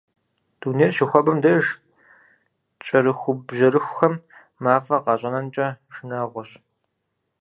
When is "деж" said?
1.43-1.65